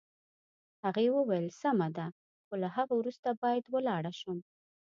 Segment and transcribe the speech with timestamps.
[0.83, 2.05] هغې وویل: سمه ده،
[2.45, 4.37] خو له هغه وروسته باید ولاړه شم.